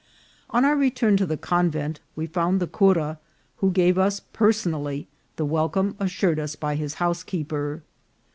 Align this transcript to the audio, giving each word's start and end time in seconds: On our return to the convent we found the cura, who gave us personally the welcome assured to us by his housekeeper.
On 0.49 0.65
our 0.65 0.75
return 0.75 1.15
to 1.17 1.27
the 1.27 1.37
convent 1.37 1.99
we 2.15 2.25
found 2.25 2.59
the 2.59 2.65
cura, 2.65 3.19
who 3.57 3.69
gave 3.69 3.99
us 3.99 4.19
personally 4.19 5.07
the 5.35 5.45
welcome 5.45 5.95
assured 5.99 6.37
to 6.37 6.43
us 6.45 6.55
by 6.55 6.73
his 6.73 6.95
housekeeper. 6.95 7.83